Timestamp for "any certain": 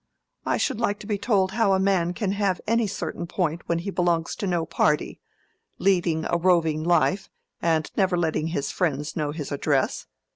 2.65-3.27